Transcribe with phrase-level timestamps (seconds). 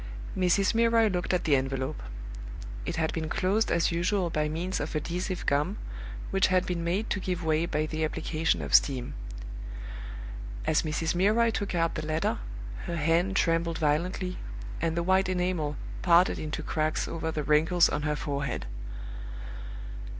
[0.35, 0.73] Mrs.
[0.73, 2.01] Milroy looked at the envelope.
[2.87, 5.77] It had been closed as usual by means of adhesive gum,
[6.31, 9.13] which had been made to give way by the application of steam.
[10.65, 11.13] As Mrs.
[11.13, 12.39] Milroy took out the letter,
[12.85, 14.39] her hand trembled violently,
[14.81, 18.65] and the white enamel parted into cracks over the wrinkles on her forehead.